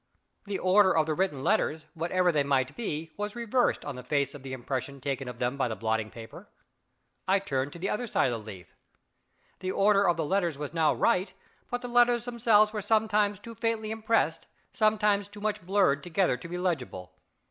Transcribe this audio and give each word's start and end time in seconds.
The 0.45 0.57
order 0.57 0.97
of 0.97 1.05
the 1.05 1.13
written 1.13 1.43
letters, 1.43 1.85
whatever 1.93 2.31
they 2.31 2.41
might 2.41 2.75
be, 2.75 3.11
was 3.17 3.35
reversed 3.35 3.85
on 3.85 3.95
the 3.95 4.03
face 4.03 4.33
of 4.33 4.41
the 4.41 4.51
impression 4.51 4.99
taken 4.99 5.27
of 5.27 5.37
them 5.37 5.57
by 5.57 5.67
the 5.67 5.75
blotting 5.75 6.09
paper. 6.09 6.47
I 7.27 7.37
turned 7.37 7.71
to 7.73 7.77
the 7.77 7.91
other 7.91 8.07
side 8.07 8.31
of 8.31 8.31
the 8.31 8.39
leaf. 8.51 8.75
The 9.59 9.69
order 9.71 10.09
of 10.09 10.17
the 10.17 10.25
letters 10.25 10.57
was 10.57 10.73
now 10.73 10.91
right, 10.91 11.31
but 11.69 11.83
the 11.83 11.87
letters 11.87 12.25
themselves 12.25 12.73
were 12.73 12.81
sometimes 12.81 13.37
too 13.37 13.53
faintly 13.53 13.91
impressed, 13.91 14.47
sometimes 14.73 15.27
too 15.27 15.39
much 15.39 15.63
blurred 15.63 16.01
together 16.01 16.35
to 16.35 16.47
be 16.47 16.57
legible. 16.57 17.11